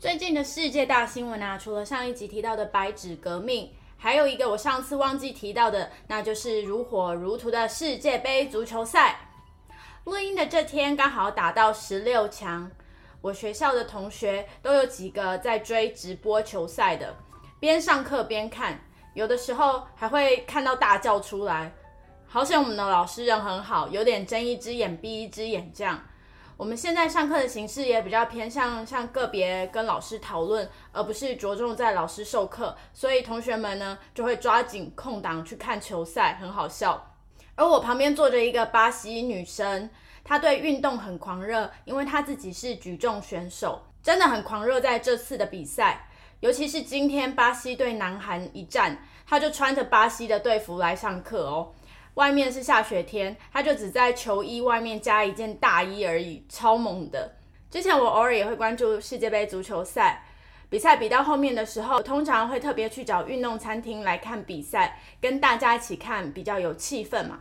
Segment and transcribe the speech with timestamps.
[0.00, 9.18] 最近的世界大新闻啊，除了上一集提到的白纸革命，还有一个我上次忘记提到的，那就是如火如荼的世界杯足球赛。
[10.04, 12.70] 录音的这天刚好打到十六强，
[13.20, 17.16] 我学校的同学都有几个在追直播球赛的，
[17.58, 18.80] 边上课边看，
[19.14, 21.72] 有的时候还会看到大叫出来。
[22.28, 26.00] 好险我们的老师人很好，有点睁一只眼闭一只眼这样。
[26.58, 37.14] 我们现在上课的形式也比较偏向像个别跟老师讨论，而不是着重在老师授课，所以同学们呢就会抓紧空档去看球赛，很好笑。
[37.54, 39.88] 而我旁边坐着一个巴西女生，
[40.24, 46.08] 她对运动很狂热，因为她自己是举重选手，真的很狂热在这次的比赛，
[46.40, 51.72] 尤其是今天巴西对南韩一战，她就穿着巴西的队服来上课哦。
[52.18, 57.36] 外面是下雪天，他就只在球衣外面加一件大衣而已，超猛的。
[57.70, 60.24] 之前我偶尔也会关注世界杯足球赛，
[60.68, 67.38] 比赛比到后面的时候，通常会特别去找运动餐厅来看比赛，跟大家一起看比较有气氛嘛。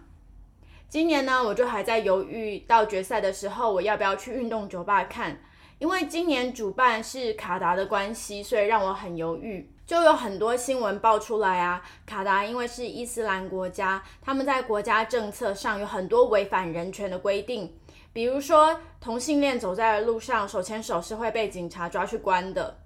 [0.88, 5.40] 今年呢，我就还在犹豫到决赛的时候，我要不要去运动酒吧看，
[5.80, 9.72] 因为今年主办是卡达的关系，所以让我很犹豫。
[9.88, 17.74] 就有很多新闻爆出来啊，卡达因为是伊斯兰国家，他们在国家政策上有很多违反人权的规定，
[18.12, 22.78] 比如说同性恋走在路上手牵手是会被警察抓去关的。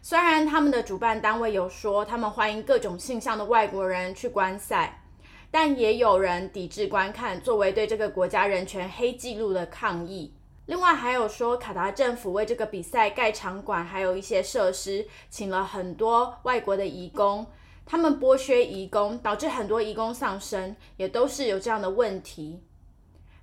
[0.00, 5.02] 虽然他们的主办单位有说他们欢迎各种性向的外国人去观赛，
[5.50, 10.32] 但也有人抵制观看，作为对这个国家人权黑记录的抗议。
[10.68, 17.46] 另外还有说，卡达政府为这个比赛盖场馆，还有一些设施，请了很多外国的移工，
[17.86, 22.62] 他们剥削移工，导致很多移工丧生，也都是有这样的问题。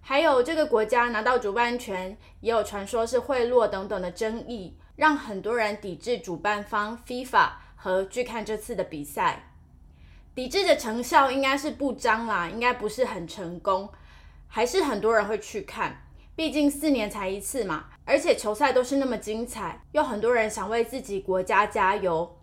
[0.02, 9.52] 还有这个国家拿到主办权，也有传说是贿赂等等的争议，让很多人抵制主办方 FIFA 和去看这次的比赛。
[10.36, 13.90] 抵制的成效应该是不彰啦，应该不是很成功，
[14.48, 16.05] 还是很多人会去看。
[16.36, 22.38] 毕竟四年才一次嘛，而且球赛都是那么精彩，有很多人想为自己国家加油。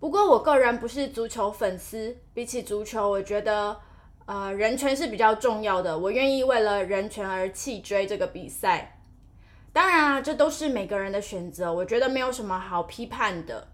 [0.00, 3.80] 不过我个人不是足球粉丝，比起足球，我觉得
[4.26, 8.98] 呃人权是比较重要的，我愿意为了人权而弃追这个比赛。
[9.72, 13.68] 当然啊，这都是每个人的选择，我觉得没有什么好批判的。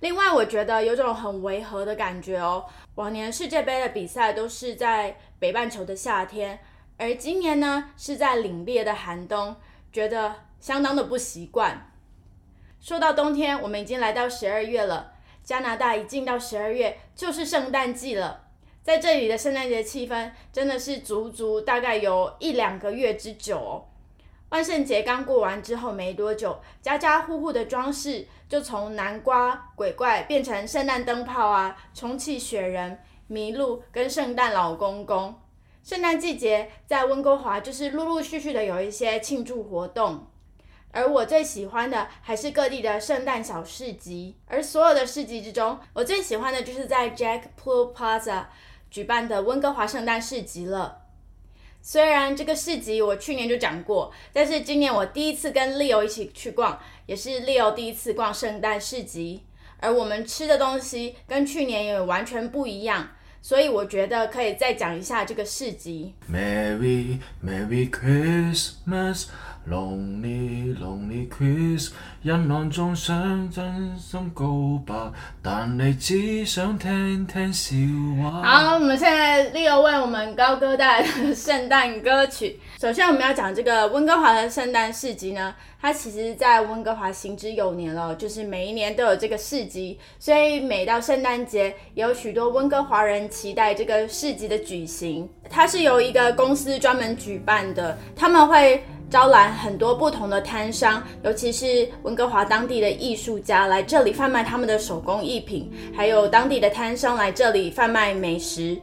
[0.00, 2.64] 另外，我觉得有种很违和的感觉哦，
[2.94, 6.60] 往年世界杯的比赛都是在北半球的夏天。
[6.96, 9.56] 而今年呢，是在凛冽的寒冬，
[9.92, 11.90] 觉得相当的不习惯。
[12.80, 15.12] 说到冬天，我们已经来到十二月了。
[15.42, 18.44] 加拿大一进到十二月就是圣诞季了，
[18.82, 23.84] 在这里的圣诞节气氛真的是足足大概有一两个月之久哦。
[24.48, 35.34] 万圣节刚过完之后没多久，家家户户的装饰就从南瓜、鬼怪变成圣诞灯泡啊、充气雪人、麋鹿跟圣诞老公公。
[35.84, 40.26] 圣诞季节在温哥华就是陆陆续续的有一些庆祝活动，
[40.90, 44.34] 而我最喜欢的还是各地的圣诞小市集。
[44.46, 48.46] 而所有的市集之中，我最喜欢的就是在 Jack Pool Plaza
[48.90, 51.02] 举办的温哥华圣诞市集了。
[51.82, 59.44] 虽然这个市集我去年就讲过，但是今年我第一次跟 Leo 一起去逛，也是 Leo 第一次逛圣诞市集，
[59.80, 63.10] 而我们吃的东西跟去年也完全不一样。
[63.44, 66.14] 所以我觉得可以再讲一下这个市集。
[66.32, 69.26] Merry Merry Christmas,
[69.68, 71.90] Lonely Lonely Christmas，
[72.22, 75.12] 人浪中想真心告白，
[75.42, 77.76] 但你只想聽聽笑
[78.22, 78.42] 話。
[78.42, 82.58] 好，我们现在 Leo 为我们高歌带来的圣诞歌曲。
[82.84, 95.26] 首先，我们要讲这个温哥华的圣诞市集呢，它其实在温哥华行之有年了，就是每一年都有这个市集，所以每到圣诞节，也有许多温哥华人期待这个市集的举行。
[95.48, 108.76] 它是由一个公司专门举办的，他们会招揽很多不同的摊商，尤其是温哥华当地的艺术家来这里贩卖他们的手工艺品，还有当地的摊商来这里贩卖美食。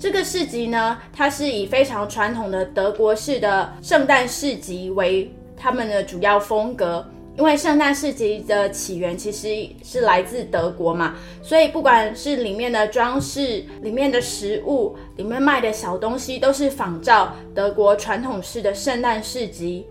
[0.00, 7.06] 这个市集呢，它是以非常传统的德国式的圣诞市集为他们的主要风格，
[7.36, 19.84] 因为圣诞市集的起源其实是来自德国嘛，所以不管是里面的装饰、里面的食物、里面卖的小东西，都是仿照德国传统式的圣诞市集，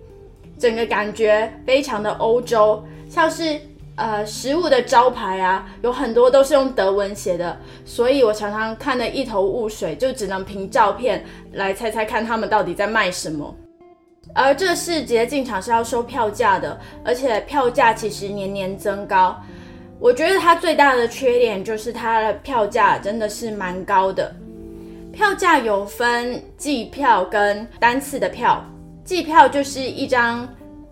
[0.58, 3.62] 整个感觉非常的欧洲，像是。
[4.00, 13.54] 呃，食物的招牌啊，有很多都是用德文写的，所以我常常看得一头雾水，就只能凭照片来猜猜看他们到底在卖什么。
[14.34, 19.38] 而这世节进场是要收票价的，而且票价其实年年增高。
[20.00, 24.34] 我觉得它最大的缺点就是它的票价真的是蛮高的。
[25.12, 28.64] 票价有分季票跟单次的票，
[29.04, 30.48] 季票就是一张。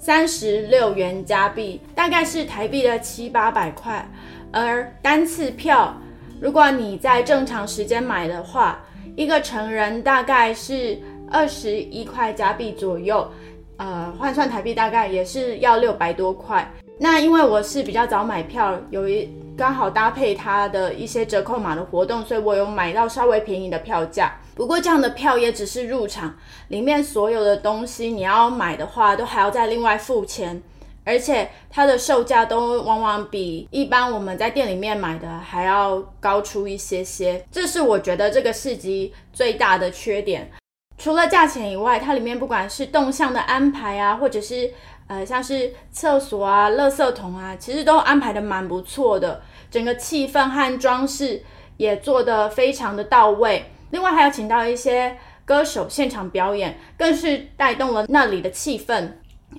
[0.07, 4.09] 三十六元加币，大概是台币的七八百块。
[4.53, 5.93] 而单次票，
[6.39, 8.79] 如果你在正常时间买的话，
[9.17, 10.97] 一个成人大概是
[11.29, 13.29] 二十一块加币左右，
[13.75, 16.65] 呃，换算台币大概也是要六百多块。
[16.99, 24.39] 那因为我是比较早买票，有一刚好搭配它的一些折扣码的活动，所以我有买到稍微便宜的票价。
[24.55, 26.35] 不过这样的票也只是入场，
[26.69, 30.59] 里面所有的东西你要买的话，都还要再另外付钱，
[31.03, 37.45] 而且它的售价都往往比一般我们在店里面买的还要高出一些些。
[37.51, 40.49] 这是我觉得这个市集最大的缺点。
[40.97, 44.73] 除了价钱以外，它里面不管是动向的安排啊，或者是
[45.07, 51.41] 呃像是厕所啊、垃圾桶啊，其实都安排的蛮不错的，整个气氛和装饰
[51.77, 53.71] 也做得非常的到位。
[53.91, 59.09] 另外还有请到一些歌手现场表演，更是带动了那里的气氛。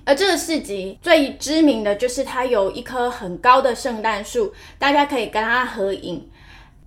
[0.05, 6.29] 而这个市集最知名的就是它有一棵很高的圣诞树，大家可以跟它合影。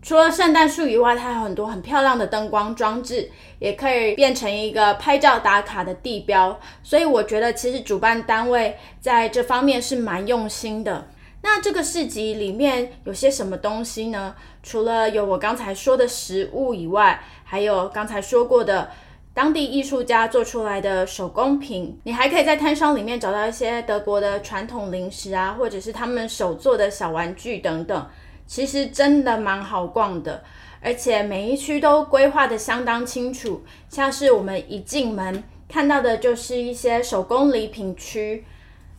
[0.03, 6.59] 除了圣诞树以外，它还有很多很漂亮的灯光装置，也可以变成一个拍照打卡的地标。
[6.83, 11.07] 所以我觉得其实主办单位在这方面是蛮用心的。
[11.41, 14.35] 那这个市集里面有些什么东西呢？
[14.63, 18.91] 除了有我刚才说的食物以外，还有刚才说过的
[19.33, 21.97] 当地艺术家做出来的手工品。
[22.03, 28.07] 你还可以在摊商里面找到一些德国的传统零食啊，或者是他们手做的小玩具等等。
[28.47, 30.43] 其实真的蛮好逛的，
[30.81, 33.63] 而且每一区都规划的相当清楚。
[33.89, 38.45] 像是我们一进门看到的就是一些手工礼品区。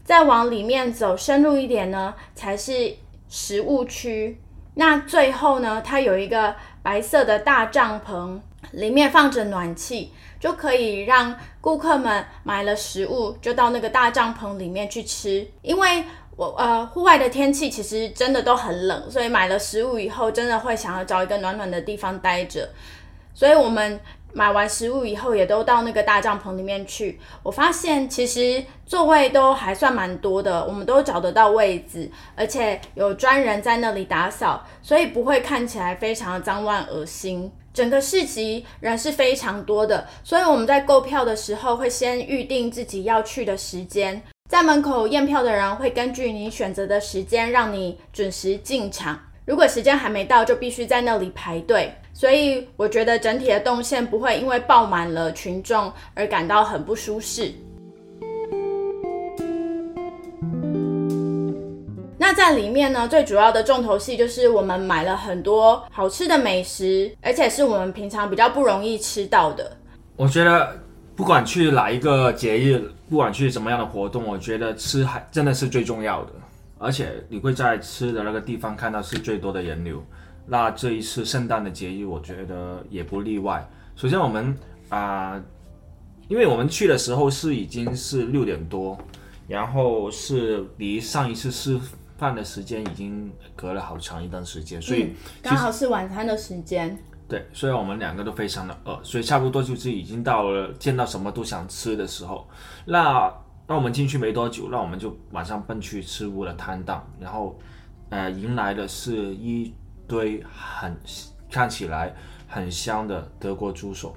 [0.03, 2.93] 再往里面走，深入一点呢，才是
[3.29, 4.37] 食物区。
[4.75, 8.37] 那最后呢，它有一个白色的大帐篷，
[8.71, 10.11] 里面放着暖气，
[10.41, 15.47] 就可以让顾客们买了食物就到那个大帐篷里面去吃。
[15.61, 16.03] 因为
[16.35, 22.69] 我呃，户外的天气其实真的都很冷，所以买了食物以后，真的会想要找一个暖暖的地方待着。
[23.33, 23.99] 所以我们。
[24.35, 27.19] 买完食物以后，也都到那个大帐篷里面去。
[27.43, 37.51] 我发现其实座位都还算蛮多的，我们都找得到位置，而且有专人在那里打扫，所以不会看起来非常的脏乱恶心。
[37.75, 44.19] 整个市集人是非常多的，所以我们在购票的时候会先预定自己要去的时间，
[44.53, 49.19] 在门口验票的人会根据你选择的时间让你准时进场。
[49.47, 51.91] 如果时间还没到，就必须在那里排队。
[52.13, 57.51] 所以我觉得整体的动线不会因为爆满了群众而感到很不舒适。
[62.19, 69.75] 那在里面呢，最主要的重头戏就是我们买了很多好吃的美食，而且是我们平常比较不容易吃到的。
[70.15, 70.79] 我觉得
[71.15, 76.31] 不管去哪一个节日，不管去什么样的活动，我觉得吃还真的是最重要的。
[76.79, 80.03] 而且你会在吃的那个地方看到是最多的人流。
[80.47, 83.69] 那这一次圣诞的节日，我觉得也不例外。
[83.95, 84.57] 首先，我们
[84.89, 85.39] 啊，
[86.27, 88.97] 因为我们去的时候是已经是六点多，
[89.47, 91.79] 然后是离上一次吃
[92.17, 96.97] 饭的时间已经隔了好长一段时间，所以刚好是晚餐的时间。
[97.33, 102.47] 对，所以我们两个都非常的饿，所以差不多就是已经到了见到什么都想吃的时候。
[102.85, 103.33] 那
[103.67, 107.57] 那我们进去没多久，那我们就晚上奔去吃屋的摊档，然后
[108.09, 109.73] 呃，迎来的是一。
[110.05, 110.95] 堆很
[111.49, 112.13] 看起来
[112.45, 114.13] 很香的德国猪手，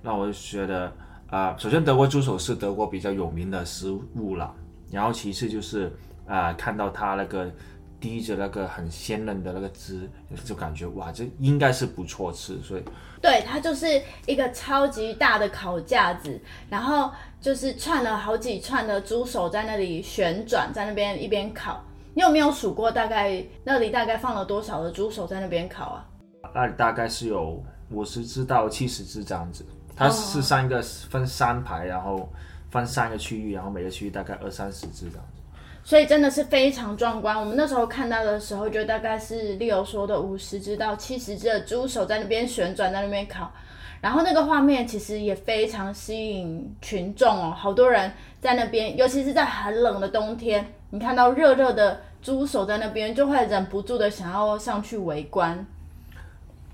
[0.00, 0.90] 那我就觉得
[1.28, 4.52] 啊，首先德国猪手是德国比较有名的食物了，
[4.90, 5.92] 然后其次就是
[6.26, 7.48] 啊，看到它那个
[8.00, 10.08] 滴着那个很鲜嫩的那个汁，
[10.44, 12.82] 就感觉哇，这应该是不错吃，所以
[13.20, 21.82] 对它就是一个超级大的烤架子，然后就是串了好几串的猪手在那里旋转，在那边一边烤。
[22.14, 26.06] 你有没有数过大概那里大概放了多少的猪手在那边烤啊？
[26.54, 29.64] 那里大概是有五十只到七十只这样子。
[29.94, 32.28] 它是三个分三排，然后
[32.70, 35.37] 分三个区域，然后每个区域大概二三十只这样子。
[35.88, 37.34] 所以真的是非常壮观。
[37.34, 43.50] 我们那时候看到的时候，就大概是 Leo 说的五十只到七十只的猪手在那边旋转，在那边烤。
[44.02, 55.64] 然后那个画面其实也非常吸引群众哦，好多人在那边，尤其是在很冷的冬天，你看到热热的猪手在那边，就会忍不住的想要上去围观。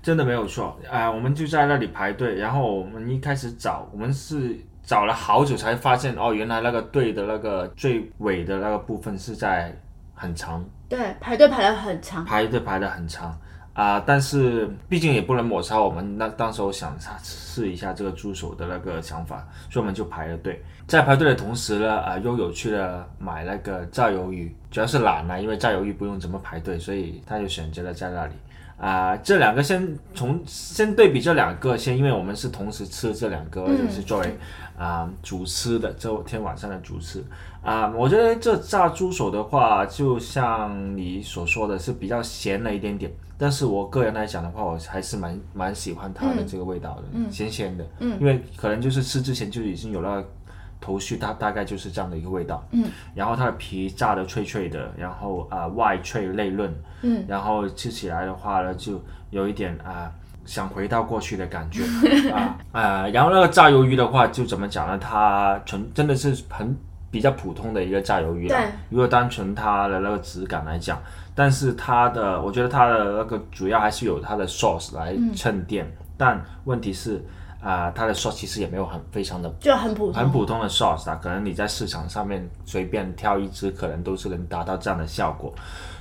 [0.03, 9.75] 真的没有错，哎、我们就在那里排队，然后我们一开始找，我们是找了好久才发现，哦，原来那个队的那个最尾的那个部分是在
[10.13, 12.23] 很长，对，排队排得很长。
[12.23, 13.37] 排队排得很长
[13.73, 20.63] 啊、但是毕竟也不能抹杀我们那当时候想试一下这个猪手的那个想法，所以我们就排了队。
[20.87, 28.33] 在排队的同时呢，啊、悠悠去了买那个炸鱿鱼，主要是懒啊，因为炸鱿鱼不用怎么排队，所以他就选择了在那里。
[28.77, 34.37] 啊、这两个先从先对比这两个先，因为我们是同时吃这两个，而且是作为
[34.77, 37.23] 啊、主吃的，这天晚上的主吃。
[37.63, 50.23] 啊、我觉得这炸猪手的话，就像你所说的是比较咸了一点点，但是我个人来讲的话，我还是蛮蛮喜欢它的这个味道的，咸咸的，嗯，因为可能就是吃之前就已经有了
[50.79, 60.11] 头绪，它大概就是这样的一个味道，嗯，然后它的皮炸的脆脆的，然后啊、外脆内嫩，嗯，然后吃起来的话呢，就有一点啊。
[60.45, 61.81] 想回到过去的感觉
[62.31, 64.95] 啊啊，然后那个炸鱿鱼的话，就怎么讲呢？
[64.99, 66.77] 它纯真的是很
[67.09, 68.67] 比较普通的一个炸鱿鱼啦对。
[68.91, 71.01] 如果单纯它的那个质感来讲，
[71.33, 77.19] 但是它的，我觉得它的那个主要还是有它的 sauce 来衬垫，但问题是
[77.65, 85.51] 啊、它的 sauce 其实也没有很非常的就很普通，很普通的 sauce 啊，可能你在市场上面随便挑一支，可能都是能达到这样的效果。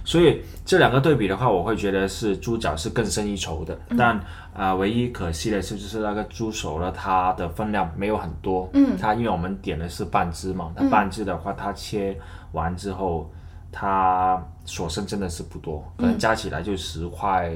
[0.04, 3.74] 所以这两个对比的话，我会觉得是猪脚是更胜一筹的。
[3.96, 4.20] 但
[4.52, 8.68] 啊、唯一可惜的是，就是那个猪手呢，它的分量没有很多。
[8.74, 12.14] 嗯，它因为我们点的是半只嘛，它半只的话，它切
[12.52, 13.30] 完之后，
[13.72, 17.50] 它所剩真的是不多，可能加起来就十块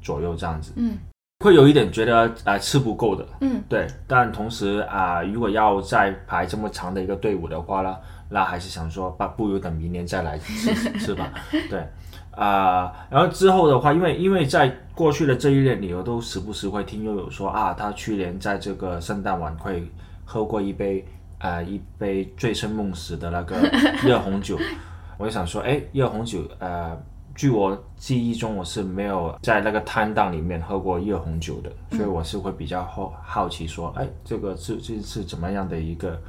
[0.00, 0.72] 左右这样子。
[0.76, 0.96] 嗯。
[1.44, 7.96] 会有一点觉得啊、呃吃不够的，嗯，对，但同时啊、如果要再排这么长的一个队伍的话呢，
[8.28, 11.32] 那还是想说，不不如等明年再来吃吃吧，
[11.70, 11.86] 对，
[12.32, 19.88] 啊、然后之后的话，因为因为在过去的这一年里，我都时不时会听悠悠说啊，他去年在这个圣诞晚会
[20.24, 21.06] 喝过一杯
[21.38, 23.54] 啊、一杯醉生梦死的那个
[24.02, 24.58] 热红酒，
[25.16, 27.00] 我就想说，哎，热红酒，呃，
[27.38, 36.20] 据我记忆中，我是没有在那个摊档里面喝过热红酒的，所以我是会比较好好奇说，哎，这个是这是怎么样的一个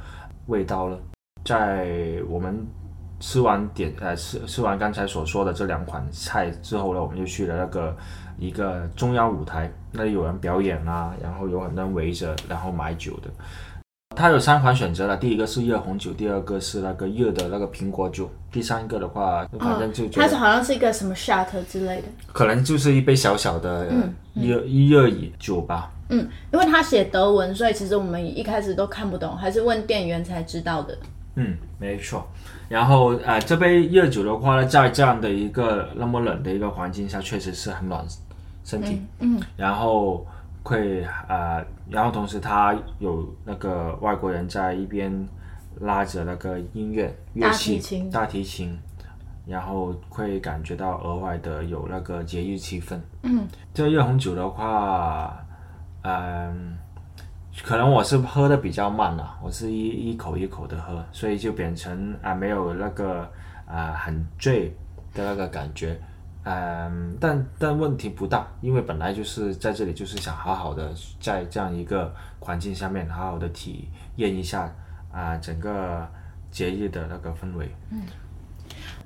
[0.46, 0.96] 味道呢？
[1.44, 2.64] 在我们
[3.18, 7.96] 吃完点呃吃吃完刚才所说的这两款菜之后呢，我们就去了那个
[8.38, 13.28] 一个中央舞台，那里有人表演啊，然后有很多人围着，然后买酒的。
[14.16, 22.08] 它有三款选择了，第一个是热红酒，第二个是那个热的那个苹果酒，第三个的话，反正就它是好像是一个什么 shot 之类的。
[22.32, 23.86] 可能就是一杯小小的
[24.34, 25.90] 热热饮酒吧。
[26.10, 30.98] 嗯，因为他写德文，所以其实我们一开始都看不懂，还是问店员才知道的。
[31.36, 32.28] 嗯，没错。
[32.68, 38.04] 然后呃，这杯热酒的话呢，在这样的一个那么冷的一个环境下，确实是很暖
[38.64, 39.00] 身体。
[39.20, 39.40] 嗯。
[39.56, 40.26] 然后
[40.64, 45.28] 会呃，然后同时他有那个外国人在一边
[45.80, 48.78] 拉着那个音乐乐大器提琴大提琴，
[49.46, 52.98] 然后会感觉到额外的有那个节日气氛。
[53.22, 53.46] 嗯。
[53.74, 55.44] 这个热红酒的话，
[56.02, 56.76] 嗯。
[57.64, 63.28] 可能我是喝的比较慢了，我是一一口一口的喝，所以就变成啊、没有那个
[63.66, 64.74] 啊、很醉
[65.12, 66.00] 的那个感觉，
[66.44, 74.72] 嗯，但但问题不大，因为本来就是在这里就是想好好的在这样一个环境下面好好的体验一下
[75.12, 76.08] 啊、整个
[76.50, 77.68] 节日的那个氛围。
[77.90, 78.02] 嗯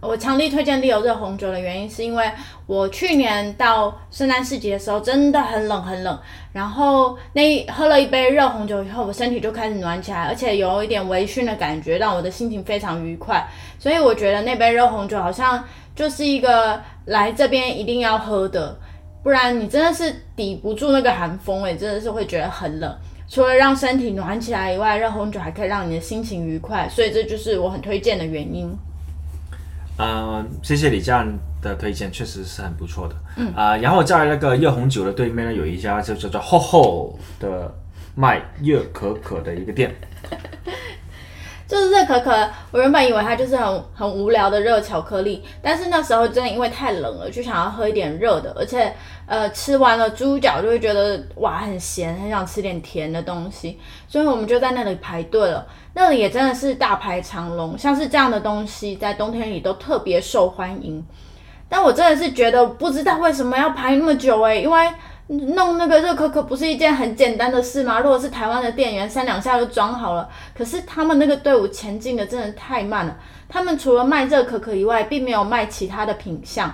[0.00, 2.30] 我强力推荐 Leo 热红酒的原因，是因为
[2.66, 6.18] 我去年到圣诞市集的时候真的很冷很冷，
[6.52, 13.42] 然后那一喝了一杯热红酒以后，我身体就开始暖起来，而且有一点微醺的感觉，让我的心情非常愉快。
[13.78, 15.64] 所以我觉得那杯热红酒好像
[15.94, 18.76] 就是一个来这边一定要喝的，
[19.22, 22.94] 不然你真的是抵不住那个寒风诶，真的是会觉得很冷。
[23.28, 28.70] 除了让身体暖起来以外，热红酒还可以让你的心情愉快，所以这就是我很推荐的原因。
[29.98, 31.26] 嗯，谢谢你这样
[31.62, 33.14] 的推荐，确实是很不错的。
[33.36, 37.72] 嗯啊、然后在那个热红酒的对面呢，有一家就叫做“厚厚”的
[38.14, 39.94] 卖热可可的一个店。
[41.66, 48.94] 就是热可可，我原本以为它就是很很无聊的热巧克力，但是那时候真的因为太冷了，就想要喝一点热的，而且
[49.26, 55.66] 呃吃完了猪脚就会觉得哇很咸，很想吃点甜的东西，所以我们就在那里排队了。
[55.94, 61.04] 那里也真的是大排长龙，像是这样的东西在冬天里都特别受欢迎。
[61.68, 64.88] 但我真的是觉得不知道为什么要排那么久诶，因为。
[65.26, 67.98] 弄那个热可可不是一件很简单的事吗？
[68.00, 70.28] 如果是台湾的店员，三两下就装好了。
[70.54, 73.16] 可是他们那个队伍前进的真的太慢了。
[73.48, 76.72] 他们除了卖热可可以外，并没有卖其他的品相。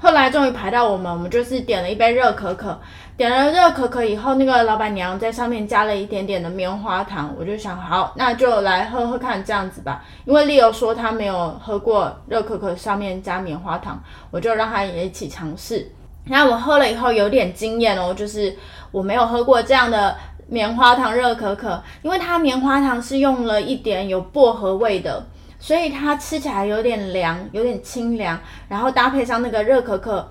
[0.00, 2.78] 后来终于排到我们，我们就是点了一杯热可可。
[3.16, 7.34] 点了热可可以后，那个老板娘在上面加了一点点的棉花糖。
[7.36, 10.04] 我就想，好，那就来喝喝看这样子吧。
[10.24, 15.90] 因为 Leo 说他没有喝过热可可上面加棉花糖，我就让他也一起尝试。
[16.28, 18.54] 然后我喝了以后有点惊艳哦，就是
[18.90, 20.16] 我没有喝过这样的
[20.48, 25.26] 棉花糖热可可，因为它棉花糖是用了一点有薄荷味的，
[25.58, 28.38] 所以它吃起来有点凉，有点清凉。
[28.68, 30.28] 然后搭配上那个热可可，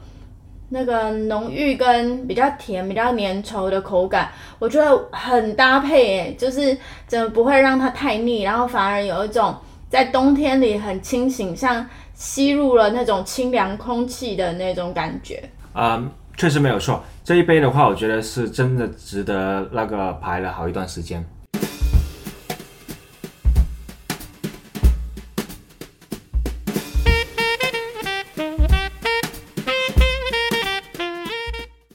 [0.69, 9.55] 那个浓郁跟比较甜、比较粘稠的口感，我觉得很搭配诶，就是怎么不会让它太腻，然后反而有一种
[9.89, 15.47] 在冬天里很清醒，像吸入了那种清凉空气的那种感觉。
[15.77, 16.03] 啊，
[16.35, 17.03] 确实没有错。
[17.23, 21.23] 这一杯的话，我觉得是真的值得那个排了好一段时间。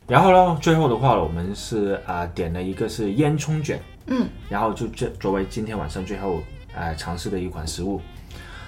[0.06, 6.40] 然后呢，最后的话，我们是啊点了一个是烟囱卷，嗯，然后就这作为今天晚上最后
[6.72, 8.00] 呃尝试的一款食物。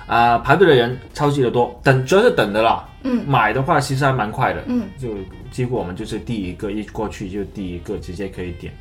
[0.07, 2.87] 啊，排队的人超级的多，等主要是等的啦。
[3.03, 4.63] 嗯，买的话其实还蛮快的。
[4.67, 5.09] 嗯，就
[5.51, 8.73] 几乎我们就是第一个一过去就第一个直接可以点。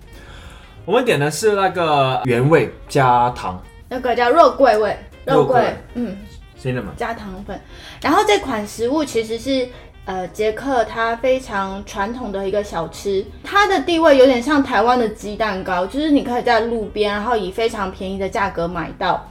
[0.85, 6.17] 我们点的是那个原味加糖，那个叫肉桂味，肉桂，嗯，
[6.61, 6.91] 真的吗？
[6.97, 7.59] 加糖粉。
[8.01, 9.67] 然后这款食物其实是
[10.05, 19.25] 呃捷克它非常传统的一个小吃，它的地位有点像台湾的鸡蛋糕，就是你可以在路边，然后以非常便宜的价格买到。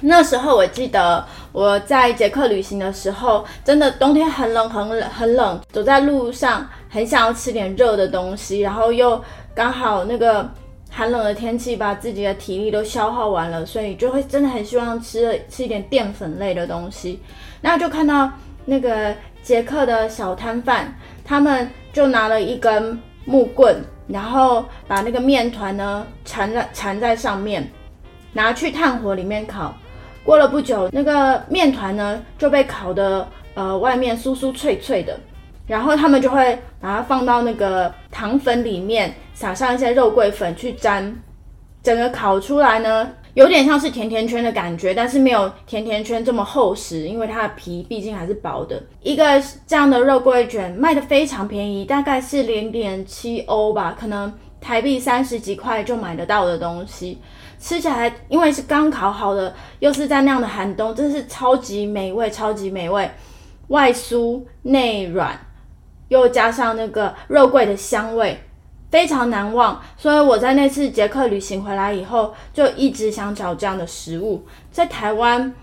[0.00, 9.22] 那时候我记得我在捷克旅行的时候，真的冬天很冷很冷很冷，走在路上很想要吃点热的东西，然后又
[9.54, 10.48] 刚好那个
[10.90, 17.20] 寒冷的天气把自己的体力都消耗完了，所以就会真的很希望吃吃一点淀粉类的东西。
[17.60, 18.30] 那就看到
[18.64, 23.76] 那个捷克的小摊贩，他们就拿了一根木棍，
[24.08, 27.70] 然后把那个面团呢缠在缠在上面，
[28.32, 29.74] 拿去炭火里面烤。
[30.24, 35.18] 过了不久，那个面团呢就被烤的呃外面酥酥脆脆的，
[35.66, 41.14] 然后他们就会把它放到那个糖粉里面，撒上一些肉桂粉去粘，
[41.82, 48.82] 整个烤出来呢有点像是甜甜圈的感觉，但是没有甜甜圈这么厚实，因为它的皮毕竟还是薄的。
[49.02, 57.18] 一个这样的肉桂卷卖的非常便宜，大概是零点七欧吧，可能台币三十几块就买得到的东西。
[57.60, 63.08] 吃起来，因为是刚烤好的，又是在那样的寒冬，真是超级美味，超级美味，
[63.68, 65.38] 外酥内软，
[66.08, 68.42] 又加上那个肉桂的香味，
[68.90, 69.78] 非常难忘。
[69.98, 74.42] 所以我在那次捷克旅行回来以后，就一直想找这样的食物。
[74.72, 75.54] 在台湾，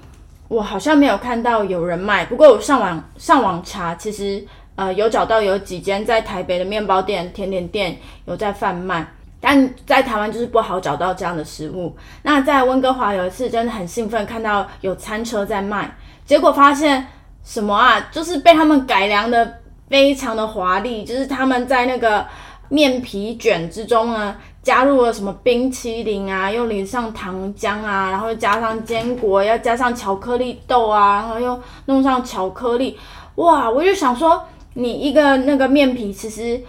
[0.47, 9.13] 我好像没有看到有人卖，不过我上网上网查，其实呃有找到有几间在台北的面包店、甜点店有在贩卖。
[9.49, 11.95] 但在台湾就是不好找到这样的食物。
[12.21, 15.89] 那在温哥华有一次真的很兴奋，看到有餐车在卖，
[16.25, 17.07] 结果发现
[17.45, 18.09] 什么啊？
[18.11, 22.25] 就是被他们改良的非常的华丽，就是他们在那个
[22.67, 32.99] 面皮卷之中呢，加入了什么冰淇淋啊，又淋上糖浆啊，然后又加上坚果，要加上巧克力豆啊，然后又弄上巧克力，
[33.35, 33.69] 哇！
[33.69, 36.61] 我就想说，你一个那个面皮其实。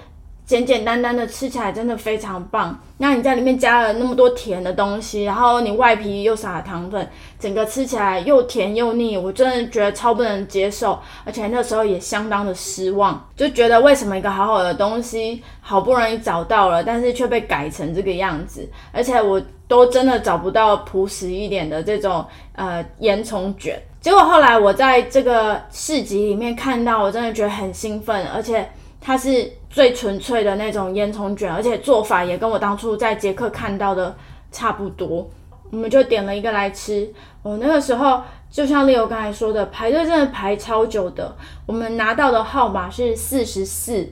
[0.48, 2.80] 简简单单的吃起来真的非常棒。
[2.96, 7.06] 那你在里面加了那么多甜的东西，然后你外皮又撒了糖粉，
[7.38, 10.98] 整个吃起来又甜又腻，我真的觉得超不能接受。
[11.26, 18.66] 而且那时候也相当的失望，就觉得为什么一个好好的东西好不容易找到了，但是却被改成这个样子。
[18.90, 23.78] 而且我都真的找不到朴实一点的这种呃烟囱卷。
[24.00, 28.66] 结果后来我在这个市集里面看到，我真的觉得很兴奋，而且。
[29.00, 34.16] 它是最纯粹的那种烟囱卷，而且做法也跟我当初在捷克看到的
[34.50, 35.28] 差不多。
[35.70, 37.12] 我们就点了一个来吃。
[37.42, 41.37] 我那个时候就像丽友刚才说的，排队真的排超久的。
[41.66, 44.08] 我们拿到的号码是四十四，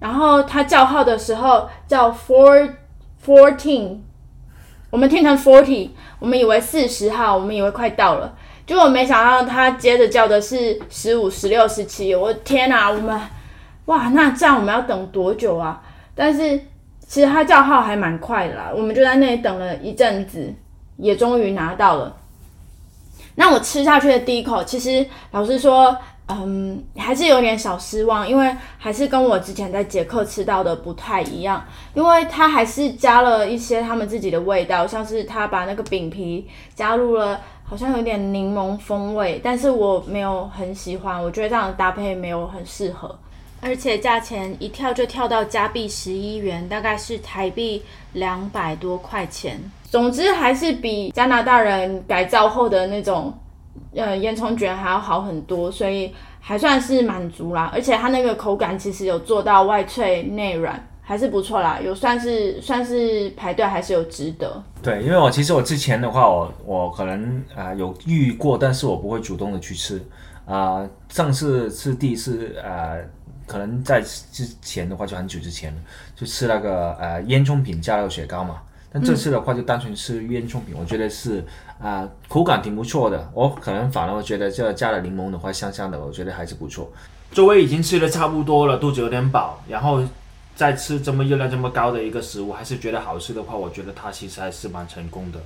[0.00, 2.74] 然后他叫号的时候叫 four
[3.24, 3.98] fourteen
[4.90, 8.34] 我们听成 forty，我们以为四十号，我们以为快到了，
[8.66, 13.20] 结果没想到他接着叫的是十五、十六、十七，我天哪，我们
[13.88, 15.82] 哇，那这样我们要等多久啊？
[16.14, 16.58] 但是
[17.06, 20.54] 其实他叫号还蛮快的啦，我们就在那里等了一阵子，
[20.98, 22.14] 也终于拿到了。
[23.34, 25.96] 那我吃下去的第一口，其实老实说，
[26.26, 43.16] 嗯，还是有点小失望，因为还是跟我之前在捷克吃到的不太一样，因为它还是加了一些他们自己的味道，像是他把那个饼皮加入了，好像有点柠檬风味，但是我没有很喜欢，我觉得这样的搭配没有很适合，
[43.60, 49.58] 而且价钱一跳就跳到加币十一元，大概是台币两百多块钱。
[49.84, 53.32] 总之还是比加拿大人改造后的那种
[53.94, 57.70] 呃烟囱卷还要好很多，所以还算是满足啦。
[57.74, 61.80] 而且它那个口感其实有做到外脆内软，还是不错啦。
[61.82, 64.62] 有算是算是排队还是有值得。
[64.82, 70.00] 对，因为我其实我之前的话，我我可能啊、有遇过，但是我不会主动的去吃。
[70.44, 73.04] 啊、上次吃第一次呃，
[73.48, 75.80] 可能在之前的话就很久之前了，
[76.14, 78.60] 就吃那个呃烟囱饼加了雪糕嘛。
[78.92, 81.44] 但这次的话就单纯吃烟囱饼，我觉得是
[81.78, 83.30] 啊、口感挺不错的。
[83.34, 86.90] 我可能反而我觉得这加了柠檬的话香香的，我觉得还是不错。
[87.32, 90.02] 周围已经吃的差不多了，肚子有点饱，然后
[90.54, 95.38] 再吃这么热量这么高的一个食物，还是觉得好吃的话，我觉得它其实还是蛮成功的。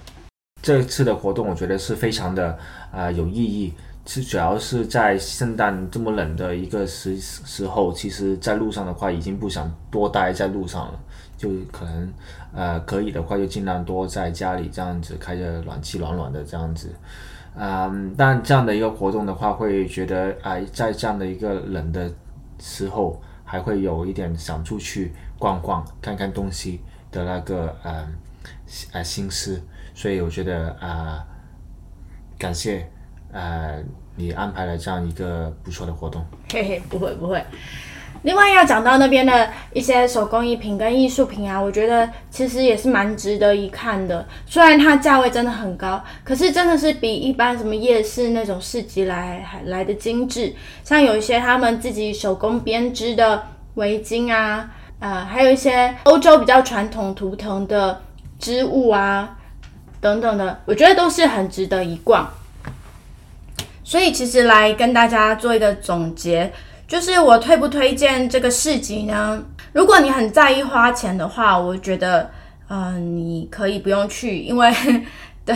[0.63, 2.57] 这次的活动我觉得是非常的
[2.93, 11.01] 啊、有意义，是主要是在圣诞这么冷的一个时时候，其实在路上的话已经不想多待在路上了，
[11.37, 12.13] 就可能
[12.53, 16.93] 呃可以的话就尽量多在家里这样子开着暖气暖暖的这样子。
[17.55, 22.11] 嗯，但这样的一个活动的话，会觉得哎、在这样的一个冷的
[22.59, 28.09] 时候，还会有一点想出去逛逛、看看东西的那个呃
[28.93, 29.63] 呃心思，
[29.95, 31.23] 所以我觉得啊、
[32.39, 32.91] 感谢
[33.33, 33.83] 呃
[34.15, 36.25] 你安排了这样一个不错的活动。
[36.53, 37.43] 嘿嘿，不会不会。
[38.25, 44.25] 另外要讲到那边的一些手工艺品跟艺术品啊，我觉得其实也是蛮值得一看的。
[44.47, 50.55] 虽然它价位真的很高，可是真的是比一般什么夜市那种市集来还来的精致。
[50.85, 53.43] 像有一些他们自己手工编织的
[53.75, 58.01] 围巾啊，呃，还有一些欧洲比较传统图腾的
[58.39, 59.37] 织物啊
[60.01, 62.31] 等等的，我觉得都是很值得一逛。
[63.93, 66.51] 所以其实来跟大家做一个总结，
[66.89, 69.45] 就是我推不推荐这个市集呢？
[69.75, 72.31] 如果你很在意花钱的话，我觉得，
[72.69, 74.73] 呃，你可以不用去，因为
[75.45, 75.55] 对，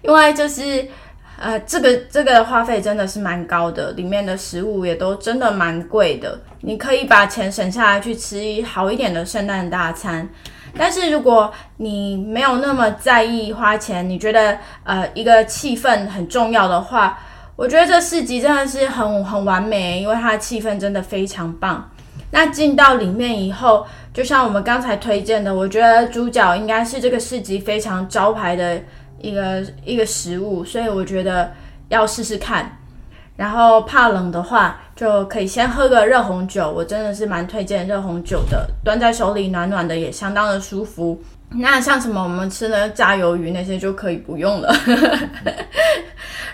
[0.00, 0.88] 因为就是。
[1.36, 6.40] 呃，这个这个花费真的是蛮高的，里面的食物也都真的蛮贵的。
[6.60, 10.26] 你可以把钱省下来去吃好一点的圣诞大餐，
[10.78, 17.18] 但是如果你没有那么在意花钱，你觉得呃一个气氛很重要的话，
[17.56, 21.90] 我觉得这市集真的是很很完美，因为它的气氛真的非常棒。
[22.30, 28.82] 那进到里面以后，就像我们刚才推荐的，我觉得猪脚应该是这个市集非常招牌的
[29.20, 31.52] 一个一个食物，所以我觉得
[31.88, 32.78] 要试试看。
[33.36, 41.20] 然后怕冷的话，就可以先喝个热红酒，我真的是蛮推荐热红酒的，端在手里暖暖的，也相当的舒服。
[41.50, 44.74] 那像什么我们吃的炸鱿鱼那些就可以不用了。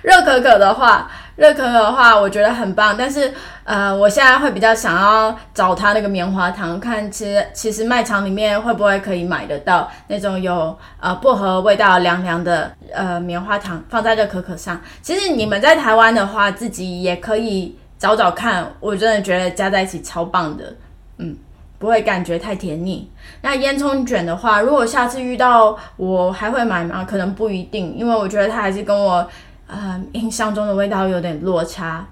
[0.02, 3.32] 热可可的话，热可可的话，我觉得很棒，但是
[3.64, 14.80] 呃，我现在会比较想要找它那个棉花糖，看其实其实卖场里面会不会可以买得到那种有呃薄荷味道凉凉的呃棉花糖放在热可可上。
[15.02, 20.74] 其实你们在台湾的话，自己也可以找找看，我真的觉得加在一起超棒的，
[21.18, 21.36] 嗯。
[21.78, 23.10] 不会感觉太甜腻。
[23.40, 27.06] 那烟囱卷的话，如果下次遇到我还会买吗？
[27.08, 29.26] 可能不一定，因为我觉得它还是跟我
[29.70, 32.06] 呃印象中的味道有点落差。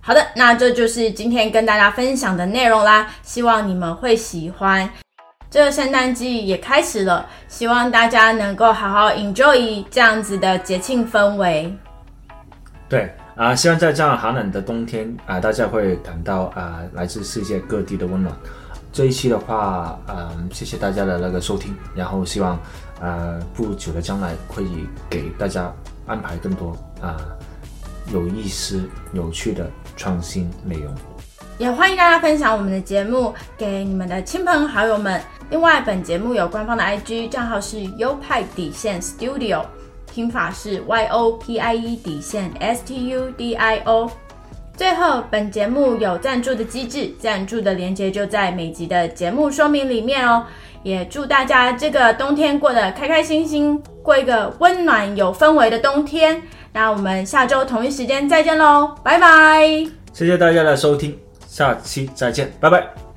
[0.00, 4.88] 好的，那这就是今天跟大家分享的内容啦，希望你们会喜欢。
[5.50, 11.74] 这个圣诞季也开始了，希望大家能够好好 enjoy 这样子的节庆氛围。
[12.88, 18.34] 对啊、希望在这样寒冷的冬天啊、大家会感到啊、来自世界各地的温暖。
[18.92, 22.58] 这一期的话，嗯、谢谢大家的那个收听，然后希望
[23.00, 25.72] 呃不久的将来可以给大家
[26.06, 27.16] 安排更多啊、
[28.12, 30.94] 有意思、有趣的创新内容。
[31.58, 35.20] 也欢迎大家分享我们的节目给你们的亲朋好友们。
[35.50, 39.64] 另外，本节目有官方的 IG 账号是优派底线 Studio，
[40.12, 44.10] 拼法是 Y O P I E 底线 S T U D I O。
[44.76, 50.46] 最后，本节目有赞助的机制，赞助的链接就在每集的节目说明里面哦。
[50.84, 56.40] 也祝大家这个冬天过得开开心心，过一个温暖有氛围的冬天。
[56.72, 59.66] 那我们下周同一时间再见喽，拜拜。
[60.12, 63.07] 谢谢大家的收听，下期再见，拜拜。